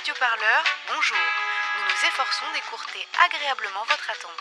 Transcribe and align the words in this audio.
radioparleur, 0.00 0.62
bonjour. 0.88 1.24
Nous 1.76 1.84
nous 1.84 2.00
efforçons 2.08 2.48
d'écourter 2.54 3.02
agréablement 3.26 3.84
votre 3.84 4.08
attente. 4.08 4.40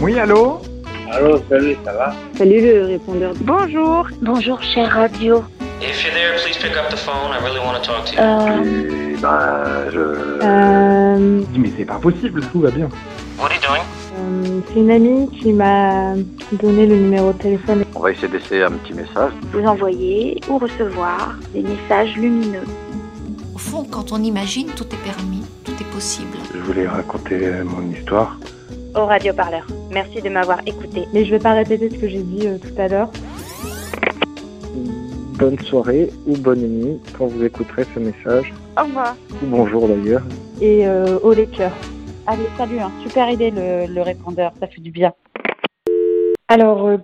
Oui, 0.00 0.18
allô 0.18 0.62
Allô, 1.12 1.42
salut, 1.50 1.76
ça 1.84 1.92
va 1.92 2.14
Salut 2.36 2.60
le 2.62 2.86
répondeur. 2.86 3.32
Bonjour. 3.40 4.08
Bonjour, 4.22 4.62
chère 4.62 4.90
radio. 4.94 5.44
If 5.82 6.02
you're 6.02 6.14
there, 6.14 6.34
please 6.42 6.56
pick 6.56 6.76
up 6.76 6.88
the 6.90 6.96
phone. 6.96 7.32
I 7.32 7.38
really 7.44 7.60
want 7.60 7.74
to 7.74 7.86
talk 7.86 8.06
to 8.06 8.14
you. 8.14 8.20
Euh, 8.20 9.14
Et 9.14 9.16
ben, 9.20 9.90
je... 9.90 9.98
Euh, 10.42 11.44
Mais 11.58 11.70
c'est 11.76 11.84
pas 11.84 11.98
possible, 11.98 12.40
tout 12.52 12.60
va 12.60 12.70
bien. 12.70 12.88
What 13.38 13.46
are 13.50 13.54
you 13.54 13.60
doing? 13.60 13.82
Euh, 14.28 14.60
c'est 14.68 14.80
une 14.80 14.90
amie 14.90 15.28
qui 15.30 15.52
m'a 15.52 16.14
donné 16.52 16.86
le 16.86 16.96
numéro 16.96 17.32
de 17.32 17.38
téléphone. 17.38 17.84
On 17.94 18.00
va 18.00 18.12
essayer 18.12 18.28
de 18.28 18.34
laisser 18.34 18.62
un 18.62 18.70
petit 18.72 18.94
message. 18.94 19.32
vous 19.52 19.64
envoyez 19.64 20.40
ou 20.48 20.58
recevoir 20.58 21.36
des 21.54 21.62
messages 21.62 22.14
lumineux. 22.16 22.66
Au 23.54 23.58
fond, 23.58 23.84
quand 23.90 24.12
on 24.12 24.22
imagine, 24.22 24.68
tout 24.68 24.84
est 24.84 25.04
permis, 25.04 25.42
tout 25.64 25.72
est 25.72 25.92
possible. 25.92 26.38
Je 26.54 26.60
voulais 26.60 26.86
raconter 26.86 27.50
mon 27.64 27.90
histoire. 27.90 28.38
Au 28.94 29.06
radioparleur. 29.06 29.66
Merci 29.90 30.20
de 30.22 30.28
m'avoir 30.28 30.60
écouté. 30.66 31.06
Mais 31.12 31.24
je 31.24 31.30
vais 31.30 31.38
pas 31.38 31.52
répéter 31.52 31.90
ce 31.90 31.96
que 31.96 32.08
j'ai 32.08 32.22
dit 32.22 32.46
euh, 32.46 32.58
tout 32.58 32.80
à 32.80 32.88
l'heure. 32.88 33.10
Bonne 35.38 35.58
soirée 35.60 36.10
ou 36.26 36.36
bonne 36.36 36.60
nuit 36.60 36.98
quand 37.16 37.26
vous 37.26 37.44
écouterez 37.44 37.84
ce 37.94 38.00
message. 38.00 38.52
Au 38.76 38.84
revoir. 38.84 39.16
Ou 39.42 39.46
bonjour 39.46 39.88
d'ailleurs. 39.88 40.22
Et 40.60 40.86
euh, 40.86 41.18
au 41.22 41.32
lecteur. 41.32 41.72
Allez, 42.30 42.44
salut. 42.58 42.78
hein. 42.78 42.92
Super 43.02 43.30
idée 43.30 43.50
le, 43.50 44.02
répondeur. 44.02 44.52
Ça 44.60 44.66
fait 44.66 44.82
du 44.82 44.90
bien. 44.90 45.14
Alors, 46.48 46.86
euh, 46.86 46.98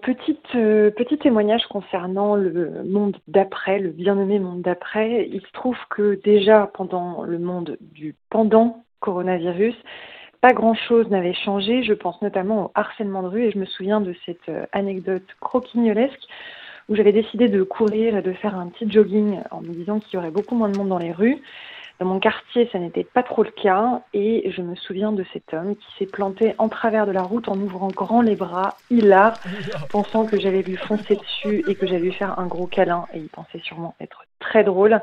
euh, 0.55 0.91
petit 0.91 1.17
témoignage 1.17 1.65
concernant 1.71 2.37
le 2.37 2.83
monde 2.85 3.17
d'après, 3.27 3.79
le 3.79 3.89
bien 3.89 4.17
nommé 4.17 4.39
monde 4.39 4.61
d'après. 4.61 5.27
Il 5.33 5.41
se 5.41 5.51
trouve 5.55 5.79
que 5.89 6.21
déjà 6.23 6.71
pendant 6.75 7.23
le 7.23 7.39
monde 7.39 7.79
du 7.81 8.15
pendant 8.29 8.85
coronavirus, 9.01 9.75
pas 10.43 10.53
grand-chose 10.53 11.09
n'avait 11.09 11.33
changé. 11.33 11.83
Je 11.85 11.95
pense 11.95 12.21
notamment 12.21 12.67
au 12.67 12.71
harcèlement 12.75 13.23
de 13.23 13.29
rue 13.29 13.45
et 13.45 13.51
je 13.51 13.59
me 13.59 13.65
souviens 13.65 14.03
de 14.03 14.15
cette 14.27 14.51
euh, 14.51 14.67
anecdote 14.73 15.25
croquignolesque 15.41 16.21
où 16.91 16.97
j'avais 16.97 17.13
décidé 17.13 17.49
de 17.49 17.63
courir 17.63 18.15
et 18.15 18.21
de 18.21 18.33
faire 18.35 18.59
un 18.59 18.67
petit 18.69 18.91
jogging 18.93 19.39
en 19.51 19.63
me 19.63 19.73
disant 19.73 20.01
qu'il 20.01 20.15
y 20.15 20.17
aurait 20.19 20.31
beaucoup 20.31 20.55
moins 20.55 20.69
de 20.69 20.77
monde 20.77 20.91
dans 20.91 20.99
les 20.99 21.13
rues. 21.13 21.41
Dans 22.01 22.07
mon 22.07 22.19
quartier, 22.19 22.69
ça 22.73 22.81
n'était 22.81 23.05
pas 23.05 23.23
trop 23.23 23.45
le 23.45 23.51
cas 23.51 24.03
et 24.13 24.51
je 24.51 24.63
me 24.63 24.75
souviens 24.75 25.13
de 25.13 25.25
cet 25.33 25.55
homme 25.55 25.77
qui 25.77 25.87
s'est 25.99 26.11
planté 26.11 26.55
en 26.59 26.69
travers 26.69 27.07
de 27.07 27.13
la 27.13 27.23
route 27.23 27.49
en 27.49 27.57
ouvrant 27.57 27.89
grand 27.89 28.21
les 28.21 28.35
bras, 28.35 28.77
hilar, 28.91 29.39
pensant 29.91 30.27
que 30.27 30.39
j'allais 30.39 30.63
lui 30.63 30.77
foncer 30.77 31.15
dessus 31.15 31.63
et 31.69 31.77
que 31.77 31.87
j'allais 31.87 32.01
lui 32.01 32.13
faire 32.13 32.37
un 32.39 32.47
gros 32.47 32.67
câlin 32.67 33.05
et 33.15 33.19
il 33.19 33.29
pensait 33.29 33.61
sûrement 33.61 33.95
être 34.01 34.25
très 34.41 34.65
drôle. 34.65 35.01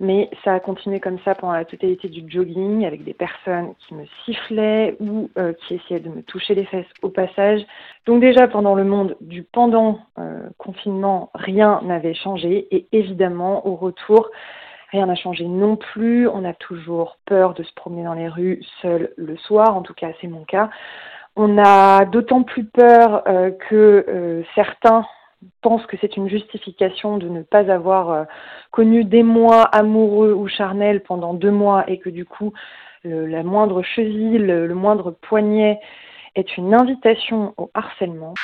Mais 0.00 0.30
ça 0.42 0.54
a 0.54 0.60
continué 0.60 1.00
comme 1.00 1.18
ça 1.24 1.34
pendant 1.34 1.52
la 1.52 1.66
totalité 1.66 2.08
du 2.08 2.28
jogging 2.28 2.86
avec 2.86 3.04
des 3.04 3.12
personnes 3.12 3.74
qui 3.86 3.94
me 3.94 4.04
sifflaient 4.24 4.96
ou 5.00 5.30
euh, 5.38 5.52
qui 5.52 5.74
essayaient 5.74 6.00
de 6.00 6.08
me 6.08 6.22
toucher 6.22 6.54
les 6.54 6.64
fesses 6.64 6.86
au 7.02 7.10
passage. 7.10 7.60
Donc 8.06 8.20
déjà 8.20 8.48
pendant 8.48 8.74
le 8.74 8.84
monde 8.84 9.16
du 9.20 9.42
pendant 9.42 10.00
euh, 10.18 10.48
confinement, 10.56 11.30
rien 11.34 11.80
n'avait 11.84 12.14
changé 12.14 12.66
et 12.70 12.86
évidemment 12.92 13.66
au 13.66 13.76
retour, 13.76 14.30
Rien 14.92 15.06
n'a 15.06 15.14
changé 15.14 15.46
non 15.46 15.76
plus. 15.76 16.28
On 16.28 16.44
a 16.44 16.52
toujours 16.52 17.16
peur 17.24 17.54
de 17.54 17.62
se 17.62 17.72
promener 17.72 18.04
dans 18.04 18.12
les 18.12 18.28
rues 18.28 18.60
seul 18.82 19.12
le 19.16 19.38
soir. 19.38 19.74
En 19.74 19.80
tout 19.80 19.94
cas, 19.94 20.08
c'est 20.20 20.28
mon 20.28 20.44
cas. 20.44 20.68
On 21.34 21.56
a 21.56 22.04
d'autant 22.04 22.42
plus 22.42 22.64
peur 22.64 23.22
euh, 23.26 23.50
que 23.70 24.04
euh, 24.06 24.42
certains 24.54 25.06
pensent 25.62 25.86
que 25.86 25.96
c'est 25.98 26.18
une 26.18 26.28
justification 26.28 27.16
de 27.16 27.28
ne 27.30 27.42
pas 27.42 27.70
avoir 27.70 28.10
euh, 28.10 28.24
connu 28.70 29.02
des 29.04 29.22
mois 29.22 29.62
amoureux 29.62 30.34
ou 30.34 30.46
charnels 30.46 31.02
pendant 31.02 31.32
deux 31.32 31.50
mois 31.50 31.88
et 31.88 31.98
que 31.98 32.10
du 32.10 32.26
coup, 32.26 32.52
la 33.04 33.42
moindre 33.42 33.82
cheville, 33.82 34.38
le, 34.38 34.68
le 34.68 34.74
moindre 34.76 35.10
poignet 35.10 35.80
est 36.36 36.56
une 36.56 36.72
invitation 36.72 37.52
au 37.56 37.70
harcèlement. 37.74 38.34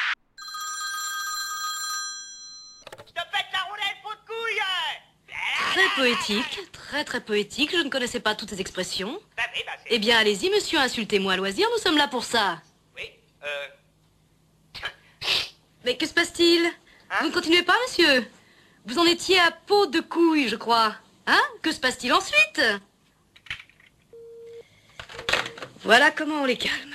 Très 5.78 6.02
poétique, 6.02 6.72
très 6.72 7.04
très 7.04 7.20
poétique. 7.20 7.70
Je 7.70 7.84
ne 7.84 7.88
connaissais 7.88 8.18
pas 8.18 8.34
toutes 8.34 8.50
ces 8.50 8.60
expressions. 8.60 9.16
Eh 9.90 10.00
bien, 10.00 10.18
allez-y, 10.18 10.50
monsieur, 10.50 10.76
insultez-moi 10.80 11.34
à 11.34 11.36
loisir. 11.36 11.68
Nous 11.70 11.78
sommes 11.78 11.96
là 11.96 12.08
pour 12.08 12.24
ça. 12.24 12.60
Mais 15.84 15.96
que 15.96 16.04
se 16.04 16.12
passe-t-il? 16.12 16.68
Vous 17.20 17.28
ne 17.28 17.32
continuez 17.32 17.62
pas, 17.62 17.76
monsieur? 17.86 18.28
Vous 18.86 18.98
en 18.98 19.04
étiez 19.04 19.38
à 19.38 19.52
peau 19.52 19.86
de 19.86 20.00
couille, 20.00 20.48
je 20.48 20.56
crois. 20.56 20.96
Hein? 21.28 21.40
Que 21.62 21.70
se 21.70 21.78
passe-t-il 21.78 22.12
ensuite? 22.12 22.60
Voilà 25.84 26.10
comment 26.10 26.42
on 26.42 26.44
les 26.44 26.56
calme. 26.56 26.94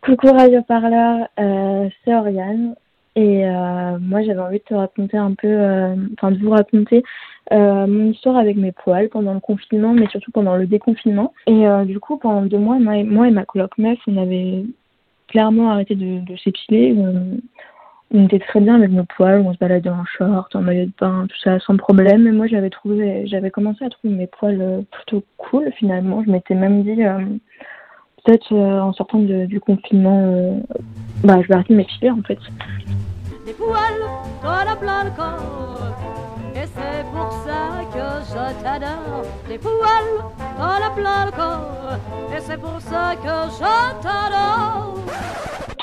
Coucou 0.00 0.32
Radio 0.32 0.62
Parleur, 0.62 1.28
euh, 1.40 1.88
c'est 2.04 2.14
Oriane. 2.14 2.76
Et 3.14 3.46
euh, 3.46 3.98
moi, 4.00 4.22
j'avais 4.22 4.40
envie 4.40 4.58
de 4.58 4.64
te 4.64 4.74
raconter 4.74 5.18
un 5.18 5.34
peu, 5.34 5.48
euh, 5.48 5.94
enfin 6.14 6.30
de 6.30 6.38
vous 6.38 6.50
raconter 6.50 7.02
euh, 7.52 7.86
mon 7.86 8.10
histoire 8.10 8.36
avec 8.36 8.56
mes 8.56 8.72
poils 8.72 9.10
pendant 9.10 9.34
le 9.34 9.40
confinement, 9.40 9.92
mais 9.92 10.06
surtout 10.08 10.30
pendant 10.30 10.56
le 10.56 10.66
déconfinement. 10.66 11.34
Et 11.46 11.64
du 11.84 12.00
coup, 12.00 12.16
pendant 12.16 12.42
deux 12.42 12.58
mois, 12.58 12.78
moi 12.78 13.28
et, 13.28 13.30
ma 13.30 13.44
coloc 13.44 13.76
meuf, 13.76 13.98
on 14.06 14.16
avait 14.16 14.64
clairement 15.28 15.70
arrêté 15.70 15.94
de, 15.94 16.24
de 16.24 16.36
s'épiler. 16.36 16.96
On, 16.96 17.38
était 18.24 18.38
très 18.38 18.60
bien 18.60 18.74
avec 18.74 18.90
nos 18.90 19.04
poils, 19.04 19.40
on 19.40 19.54
se 19.54 19.58
baladait 19.58 19.88
en 19.88 20.04
short, 20.04 20.54
en 20.54 20.60
maillot 20.60 20.84
de 20.84 20.92
bain, 21.00 21.26
tout 21.28 21.38
ça 21.42 21.58
sans 21.60 21.78
problème. 21.78 22.26
Et 22.26 22.32
moi, 22.32 22.46
j'avais 22.46 22.68
trouvé, 22.68 23.26
j'avais 23.26 23.50
commencé 23.50 23.84
à 23.86 23.88
trouver 23.88 24.14
mes 24.14 24.26
poils 24.26 24.84
plutôt 24.90 25.24
cool 25.38 25.72
finalement. 25.78 26.22
Je 26.22 26.30
m'étais 26.30 26.54
même 26.54 26.82
dit, 26.82 27.02
peut-être 28.24 28.54
en 28.54 28.92
sortant 28.92 29.18
du 29.18 29.60
confinement, 29.60 30.62
bah, 31.24 31.40
je 31.42 31.48
vais 31.48 31.54
arrêter 31.54 31.72
de 31.72 31.78
m'épiler 31.78 32.10
en 32.10 32.22
fait. 32.22 32.38
La. 34.42 35.04
Et 36.54 36.66
c'est 36.66 37.04
pour 37.12 37.32
ça 37.44 37.82
que 37.92 38.06
je 38.26 38.62
t'adore. 38.62 39.24
Des 39.48 39.58
poils 39.58 39.72
la. 41.02 42.36
Et 42.36 42.40
c'est 42.40 42.60
pour 42.60 42.80
ça 42.80 43.14
que 43.16 43.50
je 43.50 44.02
t'adore. 44.02 44.98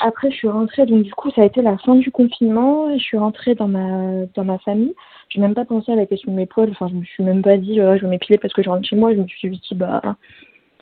Après, 0.02 0.30
je 0.30 0.36
suis 0.36 0.48
rentrée, 0.48 0.86
donc 0.86 1.02
du 1.02 1.12
coup, 1.12 1.30
ça 1.30 1.42
a 1.42 1.44
été 1.44 1.60
la 1.60 1.76
fin 1.78 1.94
du 1.94 2.10
confinement. 2.10 2.90
Je 2.96 3.02
suis 3.02 3.18
rentrée 3.18 3.54
dans 3.54 3.68
ma, 3.68 4.26
dans 4.34 4.44
ma 4.44 4.58
famille. 4.58 4.94
J'ai 5.28 5.40
même 5.40 5.54
pas 5.54 5.64
pensé 5.64 5.92
à 5.92 5.96
la 5.96 6.06
question 6.06 6.32
de 6.32 6.36
mes 6.36 6.46
poils. 6.46 6.70
Enfin, 6.70 6.88
je 6.88 6.94
me 6.94 7.04
suis 7.04 7.22
même 7.22 7.42
pas 7.42 7.56
dit, 7.56 7.80
euh, 7.80 7.96
je 7.96 8.02
vais 8.02 8.08
m'épiler 8.08 8.38
parce 8.38 8.54
que 8.54 8.62
je 8.62 8.70
rentre 8.70 8.88
chez 8.88 8.96
moi. 8.96 9.12
Je 9.12 9.20
me 9.20 9.26
suis 9.28 9.50
dit, 9.50 9.74
bah. 9.74 10.00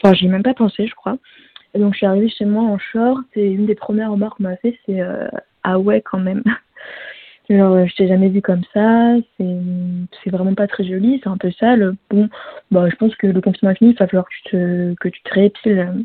Enfin, 0.02 0.14
j'ai 0.14 0.28
même 0.28 0.44
pas 0.44 0.54
pensé, 0.54 0.86
je 0.86 0.94
crois. 0.94 1.18
Et 1.74 1.80
donc, 1.80 1.94
je 1.94 1.98
suis 1.98 2.06
arrivée 2.06 2.28
chez 2.28 2.44
moi 2.44 2.62
en 2.62 2.78
short. 2.78 3.24
Et 3.34 3.46
une 3.50 3.66
des 3.66 3.74
premières 3.74 4.12
remarques 4.12 4.36
qu'on 4.36 4.44
m'a 4.44 4.56
fait, 4.56 4.78
c'est, 4.86 5.00
euh, 5.00 5.28
ah 5.64 5.78
ouais, 5.78 6.00
quand 6.00 6.20
même. 6.20 6.42
Genre, 7.48 7.72
euh, 7.72 7.86
je 7.86 7.94
t'ai 7.94 8.08
jamais 8.08 8.28
vu 8.28 8.42
comme 8.42 8.62
ça. 8.74 9.14
C'est, 9.36 9.56
c'est 10.22 10.30
vraiment 10.30 10.54
pas 10.54 10.66
très 10.66 10.84
joli. 10.84 11.20
C'est 11.22 11.30
un 11.30 11.38
peu 11.38 11.50
sale. 11.52 11.94
Bon, 12.10 12.28
bah, 12.70 12.88
je 12.90 12.96
pense 12.96 13.14
que 13.16 13.26
le 13.26 13.38
est 13.38 13.74
fini. 13.78 13.90
Il 13.90 13.96
va 13.96 14.06
falloir 14.06 14.26
que 14.26 14.34
tu 14.34 14.42
te, 14.50 14.94
que 14.94 15.08
tu 15.08 15.22
te 15.22 15.34
réépiles. 15.34 16.04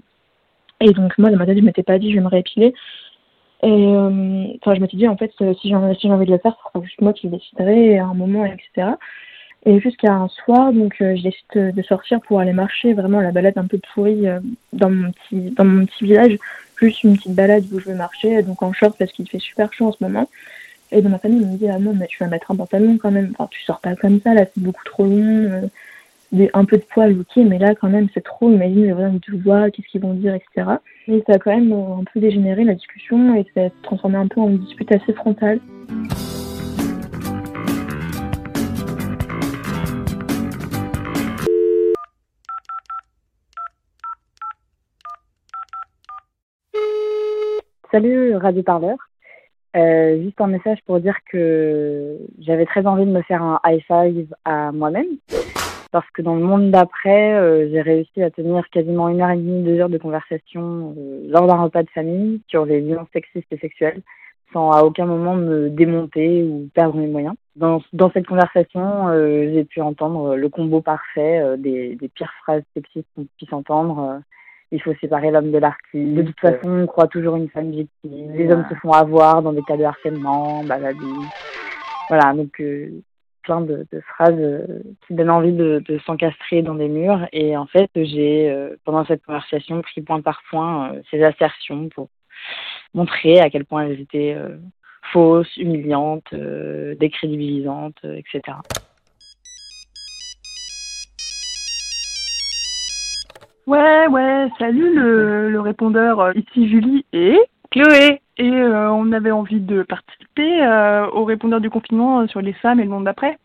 Et 0.80 0.92
donc, 0.92 1.18
moi, 1.18 1.30
dans 1.30 1.38
ma 1.38 1.46
tête, 1.46 1.58
je 1.58 1.64
m'étais 1.64 1.84
pas 1.84 2.00
dit, 2.00 2.12
je 2.12 2.16
vais 2.16 2.24
me 2.24 2.30
réépiler. 2.30 2.74
Et 3.64 3.68
euh, 3.68 4.46
enfin, 4.62 4.76
je 4.76 4.82
m'étais 4.82 4.98
dit, 4.98 5.08
en 5.08 5.16
fait, 5.16 5.32
euh, 5.42 5.54
si 5.62 5.70
j'ai 5.70 5.76
envie 5.76 6.26
de 6.26 6.32
le 6.32 6.38
faire, 6.38 6.56
ce 6.58 6.70
sera 6.70 6.86
juste 6.86 7.02
moi 7.02 7.14
qui 7.14 7.30
déciderai 7.30 7.98
à 7.98 8.06
un 8.06 8.14
moment, 8.14 8.46
etc. 8.46 8.92
Et 9.66 9.80
jusqu'à 9.80 10.12
un 10.14 10.28
soir, 10.28 10.74
donc, 10.74 10.96
euh, 11.02 11.16
je 11.16 11.24
décide 11.24 11.46
de, 11.56 11.72
de 11.72 11.82
sortir 11.84 12.20
pour 12.22 12.42
aller 12.42 12.52
marcher 12.52 12.94
vraiment 12.94 13.22
la 13.22 13.32
balade 13.32 13.58
un 13.58 13.66
peu 13.66 13.80
pourrie 13.94 14.28
euh, 14.28 14.42
dans, 14.74 14.90
mon 14.90 15.12
petit, 15.12 15.52
dans 15.52 15.64
mon 15.64 15.86
petit 15.86 16.04
village. 16.04 16.38
Juste 16.82 17.04
une 17.04 17.16
petite 17.16 17.34
balade 17.34 17.64
où 17.72 17.80
je 17.80 17.86
vais 17.86 17.96
marcher, 17.96 18.44
donc 18.44 18.62
en 18.62 18.74
short 18.74 18.98
parce 19.00 19.14
qu'il 19.14 19.30
fait 19.30 19.40
super 19.40 19.72
chaud 19.72 19.88
en 19.88 19.92
ce 19.94 20.04
moment. 20.04 20.28
Et 20.94 21.02
dans 21.02 21.10
ma 21.10 21.18
famille, 21.18 21.42
ils 21.42 21.48
me 21.48 21.58
dit, 21.58 21.68
ah 21.68 21.80
non, 21.80 21.94
mais 21.96 22.06
tu 22.06 22.20
vas 22.20 22.30
mettre 22.30 22.52
un 22.52 22.56
pantalon 22.56 22.98
quand 23.02 23.10
même. 23.10 23.32
Enfin, 23.34 23.48
tu 23.50 23.62
sors 23.64 23.80
pas 23.80 23.96
comme 23.96 24.22
ça, 24.22 24.36
là, 24.36 24.46
c'est 24.46 24.62
beaucoup 24.62 24.84
trop 24.86 25.06
long. 25.06 25.18
euh, 25.18 26.48
un 26.54 26.66
peu 26.66 26.78
de 26.78 26.84
poils, 26.84 27.20
ok, 27.20 27.36
mais 27.38 27.58
là, 27.58 27.74
quand 27.74 27.90
même, 27.90 28.08
c'est 28.14 28.24
trop. 28.24 28.52
Imagine, 28.52 28.86
les 28.86 28.94
voisins 28.94 29.18
te 29.18 29.32
voient, 29.32 29.72
qu'est-ce 29.72 29.88
qu'ils 29.88 30.02
vont 30.02 30.14
dire, 30.14 30.36
etc. 30.36 30.78
Et 31.08 31.24
ça 31.26 31.34
a 31.34 31.40
quand 31.40 31.52
même 31.56 31.72
euh, 31.72 31.96
un 32.00 32.04
peu 32.12 32.20
dégénéré 32.20 32.64
la 32.64 32.76
discussion 32.76 33.34
et 33.36 33.44
ça 33.56 33.70
s'est 33.70 33.72
transformé 33.82 34.18
un 34.18 34.28
peu 34.28 34.40
en 34.40 34.50
une 34.50 34.60
dispute 34.60 34.92
assez 34.92 35.14
frontale. 35.14 35.60
Salut 47.92 48.36
Radio 48.36 48.64
Parleur. 48.64 48.98
Euh, 49.76 50.22
juste 50.22 50.40
un 50.40 50.48
message 50.48 50.78
pour 50.86 51.00
dire 51.00 51.18
que 51.32 52.18
j'avais 52.40 52.66
très 52.66 52.86
envie 52.86 53.06
de 53.06 53.12
me 53.12 53.24
faire 53.24 53.42
un 53.42 53.60
high 53.66 53.82
five 53.82 54.28
à 54.46 54.72
moi-même. 54.72 55.18
Parce 55.92 56.10
que 56.12 56.22
dans 56.22 56.36
le 56.36 56.44
monde 56.44 56.72
d'après, 56.72 57.34
euh, 57.34 57.70
j'ai 57.70 57.82
réussi 57.82 58.22
à 58.22 58.32
tenir 58.32 58.68
quasiment 58.70 59.10
une 59.10 59.22
heure 59.22 59.32
et 59.32 59.38
demie, 59.38 59.64
deux 59.64 59.80
heures 59.80 59.90
de 59.90 59.98
conversation 59.98 60.96
euh, 60.98 61.22
lors 61.28 61.48
d'un 61.48 61.58
repas 61.58 61.84
de 61.84 61.90
famille 61.90 62.42
sur 62.48 62.66
les 62.66 62.82
violences 62.82 63.10
sexistes 63.14 63.52
et 63.52 63.58
sexuelles, 63.58 64.02
sans 64.54 64.72
à 64.72 64.84
aucun 64.84 65.06
moment 65.06 65.36
me 65.36 65.70
démonter 65.70 66.44
ou 66.44 66.70
perdre 66.74 66.98
mes 66.98 67.08
moyens. 67.08 67.36
dans, 67.56 67.82
cette 68.14 68.28
conversation, 68.28 69.12
j'ai 69.14 69.66
pu 69.66 69.82
entendre 69.82 70.36
le 70.36 70.50
combo 70.50 70.82
parfait 70.82 71.58
des 71.58 72.12
pires 72.14 72.34
phrases 72.44 72.64
sexistes 72.76 73.08
qu'on 73.16 73.26
puisse 73.38 73.54
entendre. 73.54 74.22
Il 74.74 74.82
faut 74.82 74.96
séparer 74.96 75.30
l'homme 75.30 75.52
de 75.52 75.60
l'artiste. 75.60 76.16
De 76.16 76.24
toute 76.24 76.40
façon, 76.40 76.68
on 76.68 76.88
croit 76.88 77.08
toujours 77.08 77.36
une 77.36 77.48
femme 77.48 77.70
victime. 77.70 78.34
Les 78.34 78.52
hommes 78.52 78.66
se 78.68 78.76
font 78.76 78.92
avoir 78.92 79.44
dans 79.44 79.54
des 79.54 79.62
cas 79.62 79.78
de 79.78 79.84
harcèlement, 79.84 80.64
baladi. 80.64 81.14
Voilà, 82.10 82.34
donc 82.34 82.60
euh, 82.60 82.90
plein 83.44 83.62
de, 83.62 83.86
de 83.92 84.02
phrases 84.02 84.34
euh, 84.36 84.82
qui 85.06 85.14
donnent 85.14 85.30
envie 85.30 85.52
de, 85.52 85.84
de 85.88 86.00
s'encastrer 86.00 86.64
dans 86.64 86.74
des 86.74 86.88
murs. 86.88 87.28
Et 87.32 87.56
en 87.56 87.68
fait, 87.68 87.92
j'ai, 87.94 88.50
euh, 88.50 88.76
pendant 88.84 89.06
cette 89.06 89.24
conversation, 89.24 89.80
pris 89.84 90.02
point 90.02 90.22
par 90.22 90.42
point 90.50 90.96
ces 91.12 91.24
assertions 91.24 91.90
pour 91.90 92.10
montrer 92.96 93.42
à 93.42 93.52
quel 93.52 93.66
point 93.66 93.86
elles 93.86 94.02
étaient 94.02 94.36
fausses, 95.12 95.56
humiliantes, 95.58 96.34
décrédibilisantes, 96.34 98.04
etc. 98.04 98.58
Ouais, 103.66 104.08
ouais, 104.08 104.48
salut 104.60 104.94
le, 104.94 105.50
le 105.50 105.60
répondeur, 105.62 106.20
euh, 106.20 106.32
ici 106.36 106.68
Julie 106.68 107.06
et 107.14 107.38
Chloé. 107.72 108.20
Et 108.38 108.50
euh, 108.52 108.92
on 108.92 109.12
avait 109.12 109.32
envie 109.32 109.60
de 109.60 109.84
participer 109.84 110.66
euh, 110.66 111.08
au 111.12 111.24
répondeur 111.24 111.62
du 111.62 111.70
confinement 111.70 112.22
euh, 112.22 112.28
sur 112.28 112.42
les 112.42 112.54
femmes 112.54 112.80
et 112.80 112.84
le 112.84 112.90
monde 112.90 113.06
d'après. 113.06 113.38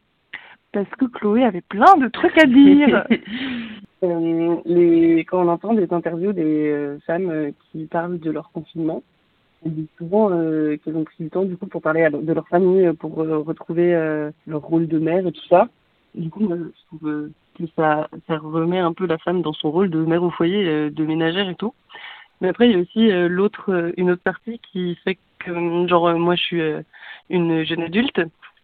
Parce 0.72 0.88
que 0.98 1.04
Chloé 1.04 1.44
avait 1.44 1.60
plein 1.60 1.96
de 1.98 2.08
trucs 2.08 2.38
à 2.38 2.46
dire. 2.46 3.04
Euh, 4.04 4.54
les, 4.64 5.24
quand 5.24 5.44
on 5.44 5.48
entend 5.48 5.74
des 5.74 5.92
interviews 5.92 6.32
des 6.32 6.98
femmes 7.04 7.50
qui 7.72 7.86
parlent 7.86 8.20
de 8.20 8.30
leur 8.30 8.52
confinement, 8.52 9.02
elles 9.66 9.74
disent 9.74 9.88
souvent 9.98 10.30
euh, 10.30 10.76
qu'elles 10.76 10.94
ont 10.96 11.02
pris 11.02 11.16
du 11.18 11.30
temps 11.30 11.42
du 11.42 11.56
coup 11.56 11.66
pour 11.66 11.82
parler 11.82 12.04
à- 12.04 12.10
de 12.10 12.32
leur 12.32 12.46
famille, 12.46 12.92
pour 12.92 13.20
euh, 13.20 13.38
retrouver 13.38 13.92
euh, 13.96 14.30
leur 14.46 14.62
rôle 14.62 14.86
de 14.86 15.00
mère 15.00 15.26
et 15.26 15.32
tout 15.32 15.44
ça. 15.50 15.66
Du 16.14 16.30
coup, 16.30 16.40
je 16.48 16.86
trouve 16.86 17.08
euh, 17.08 17.32
que 17.58 17.64
ça, 17.76 18.08
remet 18.28 18.78
un 18.78 18.92
peu 18.92 19.06
la 19.06 19.18
femme 19.18 19.42
dans 19.42 19.52
son 19.52 19.70
rôle 19.70 19.90
de 19.90 19.98
mère 19.98 20.22
au 20.22 20.30
foyer, 20.30 20.66
euh, 20.66 20.90
de 20.90 21.04
ménagère 21.04 21.48
et 21.48 21.54
tout. 21.54 21.74
Mais 22.40 22.48
après, 22.48 22.68
il 22.68 22.72
y 22.72 22.74
a 22.76 22.80
aussi 22.80 23.10
euh, 23.10 23.28
l'autre, 23.28 23.92
une 23.96 24.10
autre 24.10 24.22
partie 24.22 24.60
qui 24.72 24.96
fait 25.04 25.18
que, 25.38 25.86
genre, 25.86 26.12
moi, 26.18 26.34
je 26.36 26.42
suis 26.42 26.62
une 27.30 27.64
jeune 27.64 27.82
adulte 27.82 28.20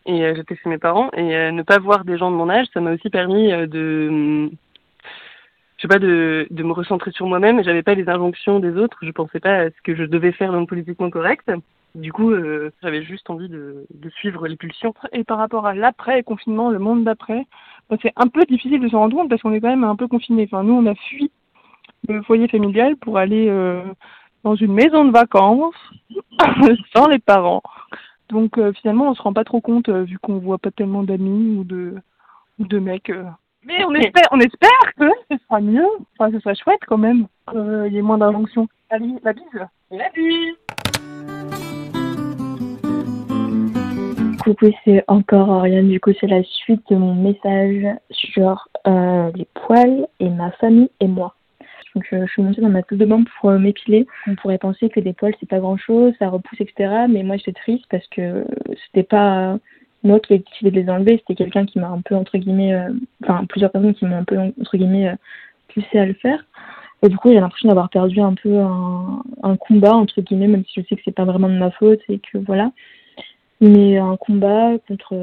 et 0.06 0.35
j'étais 0.35 0.56
chez 0.56 0.69
mes 0.69 0.79
parents 0.79 1.11
et 1.12 1.50
ne 1.50 1.62
pas 1.62 1.79
voir 1.79 2.05
des 2.05 2.19
gens 2.19 2.31
de 2.31 2.37
mon 2.37 2.50
âge, 2.50 2.67
ça 2.75 2.81
m'a 2.81 2.93
aussi 2.93 3.08
permis 3.11 3.50
de, 3.50 4.50
je 5.76 5.82
sais 5.82 5.88
pas, 5.88 5.99
de, 5.99 6.47
de 6.50 6.62
me 6.62 6.73
recentrer 6.73 7.11
sur 7.12 7.26
moi-même 7.26 7.62
j'avais 7.64 7.82
pas 7.82 7.94
les 7.94 8.08
injonctions 8.08 8.58
des 8.61 8.76
autres, 8.76 8.99
je 9.02 9.11
pensais 9.12 9.40
pas 9.40 9.55
à 9.55 9.70
ce 9.70 9.82
que 9.82 9.94
je 9.94 10.05
devais 10.05 10.32
faire 10.32 10.52
dans 10.52 10.61
le 10.61 10.67
politiquement 10.67 11.11
correct. 11.11 11.50
Du 11.94 12.12
coup, 12.12 12.31
euh, 12.31 12.73
j'avais 12.82 13.05
juste 13.05 13.31
envie 13.31 13.49
de, 13.49 13.87
de 13.94 14.11
suivre 14.11 14.49
les 14.49 14.56
pulsions. 14.56 14.94
Et 15.12 15.23
par 15.23 15.38
rapport 15.38 15.67
à 15.67 15.75
l'après-confinement, 15.75 16.70
le 16.70 16.81
monde 16.81 17.05
d'après, 17.05 17.46
bah, 17.88 17.96
c'est 18.02 18.12
un 18.17 18.26
peu 18.26 18.44
difficile 18.44 18.81
de 18.81 18.88
se 18.88 18.96
rendre 18.96 19.17
compte 19.17 19.31
parce 19.31 19.43
qu'on 19.43 19.52
est 19.52 19.61
quand 19.61 19.69
même 19.69 19.85
un 19.85 19.94
peu 19.94 20.08
confiné. 20.08 20.44
Enfin, 20.44 20.64
nous, 20.64 20.75
on 20.75 20.87
a 20.87 20.94
fui 20.94 21.31
le 22.08 22.20
foyer 22.23 22.49
familial 22.49 22.96
pour 22.96 23.17
aller 23.19 23.49
euh, 23.49 23.82
dans 24.43 24.56
une 24.56 24.73
maison 24.73 25.05
de 25.05 25.12
vacances 25.12 25.75
sans 26.94 27.06
les 27.06 27.20
parents. 27.20 27.62
Donc 28.29 28.58
euh, 28.58 28.73
finalement, 28.73 29.11
on 29.11 29.14
se 29.14 29.23
rend 29.23 29.32
pas 29.32 29.44
trop 29.44 29.61
compte 29.61 29.88
vu 29.88 30.19
qu'on 30.19 30.38
voit 30.38 30.58
pas 30.58 30.73
tellement 30.73 31.05
d'amis 31.05 31.58
ou 31.58 31.64
de 31.64 31.94
ou 32.58 32.67
de 32.67 32.79
mecs. 32.79 33.12
Mais 33.64 33.85
on 33.85 33.94
espère, 33.94 34.29
on 34.32 34.40
espère 34.40 34.94
que 34.99 35.08
ce 35.31 35.37
sera 35.38 35.61
mieux. 35.61 35.87
Enfin, 36.19 36.32
ce 36.32 36.40
sera 36.40 36.55
chouette 36.55 36.82
quand 36.88 36.99
même. 36.99 37.29
qu'il 37.50 37.93
y 37.93 37.99
ait 37.99 38.02
moins 38.02 38.19
d'injonctions. 38.19 38.67
Allez, 38.90 39.14
la 39.23 39.32
bise. 39.32 39.67
La 39.90 40.11
bise. 40.11 41.34
Coucou, 44.44 44.70
c'est 44.85 45.02
encore 45.08 45.49
Oriane. 45.49 45.88
Du 45.88 45.99
coup, 46.00 46.12
c'est 46.20 46.26
la 46.26 46.43
suite 46.43 46.82
de 46.91 46.96
mon 46.96 47.14
message 47.14 47.87
sur 48.11 48.69
euh, 48.87 49.31
les 49.35 49.46
poils 49.55 50.06
et 50.20 50.29
ma 50.29 50.50
famille 50.50 50.91
et 51.00 51.06
moi. 51.06 51.35
Donc, 51.94 52.05
je, 52.11 52.26
je 52.26 52.31
suis 52.31 52.43
montée 52.43 52.61
dans 52.61 52.69
ma 52.69 52.82
salle 52.82 52.99
de 52.99 53.06
bain 53.06 53.25
pour 53.41 53.49
euh, 53.49 53.58
m'épiler. 53.58 54.06
On 54.26 54.35
pourrait 54.35 54.58
penser 54.58 54.91
que 54.91 55.00
des 55.00 55.14
poils, 55.14 55.32
c'est 55.41 55.49
pas 55.49 55.61
grand 55.61 55.79
chose, 55.79 56.12
ça 56.19 56.29
repousse, 56.29 56.61
etc. 56.61 57.06
Mais 57.08 57.23
moi, 57.23 57.38
j'étais 57.38 57.58
triste 57.58 57.87
parce 57.88 58.06
que 58.08 58.44
c'était 58.85 59.02
pas 59.02 59.56
moi 60.02 60.20
qui 60.20 60.35
ai 60.35 60.38
décidé 60.41 60.70
de 60.70 60.79
les 60.79 60.90
enlever, 60.90 61.17
c'était 61.17 61.37
quelqu'un 61.37 61.64
qui 61.64 61.79
m'a 61.79 61.88
un 61.88 62.02
peu, 62.02 62.14
entre 62.14 62.37
guillemets, 62.37 62.75
euh, 62.75 62.93
enfin, 63.23 63.47
plusieurs 63.47 63.70
personnes 63.73 63.94
qui 63.94 64.05
m'ont 64.05 64.19
un 64.19 64.25
peu, 64.25 64.38
entre 64.38 64.76
guillemets, 64.76 65.08
euh, 65.08 65.17
poussé 65.73 65.99
à 65.99 66.05
le 66.05 66.12
faire. 66.12 66.44
Et 67.02 67.08
du 67.08 67.17
coup, 67.17 67.31
j'ai 67.31 67.40
l'impression 67.40 67.69
d'avoir 67.69 67.88
perdu 67.88 68.20
un 68.20 68.35
peu 68.35 68.58
un, 68.58 69.23
un 69.43 69.56
combat, 69.56 69.94
entre 69.94 70.20
guillemets, 70.20 70.49
même 70.49 70.64
si 70.67 70.82
je 70.82 70.87
sais 70.87 70.97
que 70.97 71.02
c'est 71.02 71.14
pas 71.14 71.25
vraiment 71.25 71.49
de 71.49 71.56
ma 71.56 71.70
faute 71.70 72.00
et 72.11 72.19
que 72.19 72.37
voilà 72.37 72.73
mais 73.61 73.99
un 73.99 74.17
combat 74.17 74.79
contre 74.87 75.15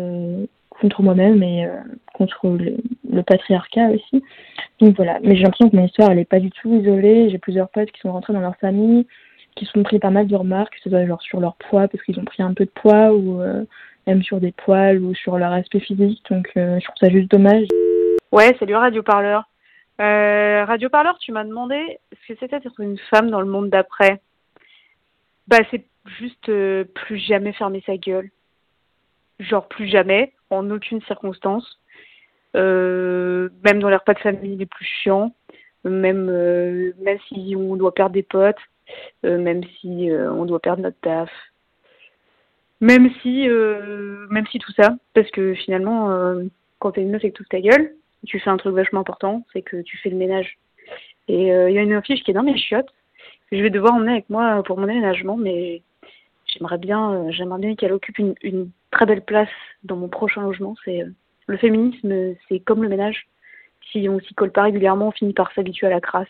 contre 0.82 1.04
moi-même 1.04 1.44
et 1.44 1.66
euh, 1.66 1.78
contre 2.14 2.50
le, 2.50 3.24
patriarcat 3.24 3.90
aussi. 3.90 4.24
Donc 4.80 4.96
voilà, 4.96 5.20
mais 5.22 5.36
j'ai 5.36 5.44
l'impression 5.44 5.70
que 5.70 5.76
mon 5.76 5.86
histoire 5.86 6.12
elle 6.12 6.20
est 6.20 6.26
pas 6.26 6.40
du 6.40 6.50
tout 6.50 6.74
isolée. 6.74 7.30
J'ai 7.30 7.38
plusieurs 7.38 7.70
potes 7.70 7.92
qui 7.92 8.02
sont 8.02 8.12
rentrés 8.12 8.34
dans 8.34 8.40
leur 8.40 8.56
famille, 8.58 9.06
qui 9.56 9.66
sont 9.66 9.84
pris 9.84 10.00
pas 10.00 10.10
mal 10.10 10.28
de 10.28 10.36
remarques, 10.36 10.74
que 10.74 10.82
ce 10.84 10.90
soit 10.90 11.20
sur 11.22 11.40
leur 11.40 11.56
poids 11.56 11.88
parce 11.88 12.04
qu'ils 12.04 12.20
ont 12.20 12.26
pris 12.26 12.42
un 12.42 12.54
peu 12.54 12.66
de 12.66 12.72
poids 12.72 13.14
ou 13.14 13.42
euh, 13.42 13.64
même 14.08 14.24
sur 14.24 14.40
des 14.40 14.52
poils 14.52 15.00
ou 15.00 15.14
sur 15.14 15.38
leur 15.38 15.52
aspect 15.52 15.80
physique. 15.80 16.24
Donc 16.30 16.50
euh, 16.58 16.80
je 16.80 16.86
trouve 16.86 16.98
ça 17.00 17.10
juste 17.10 17.30
dommage. 17.30 17.68
Ouais, 18.32 18.56
salut 18.60 18.76
Radio 18.76 19.04
Parleur. 19.04 19.44
Radio 20.00 20.90
Parleur, 20.90 21.20
tu 21.20 21.32
m'as 21.32 21.44
demandé 21.44 22.00
ce 22.12 22.34
que 22.34 22.40
c'était 22.40 22.60
d'être 22.60 22.80
une 22.80 22.98
femme 23.12 23.30
dans 23.30 23.42
le 23.42 23.46
monde 23.46 23.70
d'après. 23.70 24.20
Bah, 25.48 25.60
c'est 25.70 25.86
juste 26.06 26.50
euh, 26.50 26.84
plus 26.84 27.18
jamais 27.18 27.54
fermer 27.54 27.84
sa 27.86 27.98
gueule. 27.98 28.30
Genre 29.40 29.68
plus 29.68 29.88
jamais, 29.88 30.34
en 30.50 30.70
aucune 30.70 31.02
circonstance. 31.04 31.80
Euh, 32.56 33.50
même 33.64 33.80
dans 33.80 33.90
les 33.90 33.96
repas 33.96 34.14
de 34.14 34.20
famille 34.20 34.58
les 34.58 34.66
plus 34.66 34.86
chiants, 34.86 35.34
même 35.86 36.28
euh, 36.30 36.92
même 37.00 37.18
si 37.28 37.56
on 37.56 37.76
doit 37.78 37.94
perdre 37.94 38.14
des 38.14 38.24
potes, 38.24 38.60
même 39.24 39.64
si 39.80 40.10
on 40.12 40.44
doit 40.44 40.60
perdre 40.60 40.84
notre 40.84 41.00
taf, 41.00 41.32
même 42.82 43.10
si 43.22 43.48
même 43.48 44.46
si 44.48 44.60
tout 44.60 44.74
ça, 44.74 44.96
parce 45.14 45.32
que 45.32 45.54
finalement, 45.54 46.36
quand 46.80 46.92
t'es 46.92 47.02
une 47.02 47.12
meuf 47.12 47.24
et 47.24 47.32
que 47.32 47.38
tu 47.38 47.46
ta 47.46 47.62
gueule, 47.62 47.94
tu 48.28 48.38
fais 48.38 48.50
un 48.50 48.58
truc 48.58 48.76
vachement 48.76 49.00
important, 49.00 49.46
c'est 49.54 49.62
que 49.62 49.82
tu 49.82 49.96
fais 49.98 50.10
le 50.10 50.18
ménage. 50.18 50.58
Et 51.30 51.48
il 51.48 51.74
y 51.74 51.78
a 51.78 51.82
une 51.82 51.94
affiche 51.94 52.22
qui 52.24 52.32
est 52.32 52.34
dans 52.34 52.44
mes 52.44 52.58
chiottes, 52.58 52.92
je 53.52 53.62
vais 53.62 53.70
devoir 53.70 53.94
emmener 53.94 54.12
avec 54.12 54.30
moi 54.30 54.62
pour 54.64 54.78
mon 54.78 54.88
déménagement, 54.88 55.38
mais 55.38 55.82
j'aimerais 56.52 56.78
bien, 56.78 57.14
euh, 57.14 57.32
j'aimerais 57.32 57.60
bien 57.60 57.76
qu'elle 57.76 57.94
occupe 57.94 58.18
une, 58.20 58.36
très 58.92 59.06
belle 59.06 59.24
place 59.24 59.50
dans 59.84 59.96
mon 59.96 60.10
prochain 60.10 60.42
logement. 60.42 60.76
C'est 60.84 61.02
euh, 61.02 61.10
le 61.48 61.58
féminisme, 61.58 62.36
c'est 62.48 62.60
comme 62.60 62.84
le 62.84 62.90
ménage. 62.90 63.28
Si 63.92 64.08
on 64.10 64.20
s'y 64.20 64.34
colle 64.34 64.52
pas 64.52 64.64
régulièrement, 64.64 65.08
on 65.08 65.12
finit 65.12 65.34
par 65.34 65.52
s'habituer 65.54 65.88
à 65.88 65.92
la 65.92 66.02
crasse. 66.02 66.28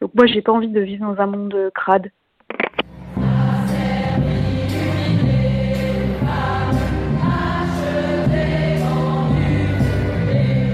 Donc 0.00 0.14
moi, 0.14 0.26
j'ai 0.26 0.42
pas 0.42 0.52
envie 0.52 0.68
de 0.68 0.80
vivre 0.80 1.12
dans 1.12 1.20
un 1.20 1.26
monde 1.26 1.54
euh, 1.54 1.70
crade. 1.74 2.10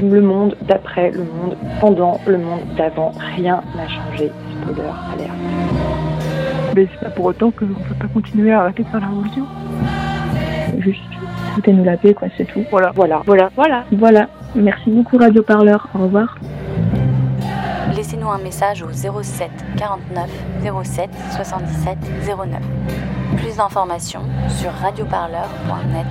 Le 0.02 0.20
monde 0.20 0.56
d'après, 0.62 1.10
le 1.10 1.24
monde 1.24 1.56
pendant, 1.80 2.20
le 2.26 2.38
monde 2.38 2.62
d'avant, 2.76 3.12
rien 3.16 3.64
n'a 3.74 3.88
changé. 3.88 4.30
Spoiler, 4.62 4.92
alerte. 5.12 5.95
Mais 6.76 6.86
c'est 6.92 7.00
pas 7.00 7.10
pour 7.10 7.24
autant 7.24 7.50
qu'on 7.50 7.66
peut 7.66 7.94
pas 7.98 8.06
continuer 8.08 8.52
à 8.52 8.60
arrêter 8.60 8.82
de 8.84 8.88
faire 8.88 9.00
la 9.00 9.06
révolution. 9.06 9.46
Juste 10.78 11.00
foutez-nous 11.54 11.84
la 11.84 11.96
paix, 11.96 12.12
quoi, 12.12 12.28
c'est 12.36 12.44
tout. 12.44 12.64
Voilà, 12.70 12.92
voilà, 12.94 13.22
voilà, 13.24 13.48
voilà. 13.56 13.84
Voilà. 13.92 14.28
Merci 14.54 14.90
beaucoup 14.90 15.16
Radio 15.16 15.42
Parleur. 15.42 15.88
Au 15.94 16.00
revoir. 16.00 16.36
Laissez-nous 17.94 18.28
un 18.28 18.38
message 18.38 18.82
au 18.82 18.92
07 18.92 19.50
49 19.78 20.28
07 20.84 21.08
77 21.30 21.96
09. 22.26 22.60
Plus 23.38 23.56
d'informations 23.56 24.22
sur 24.50 24.70
radioparleur.net. 24.70 26.06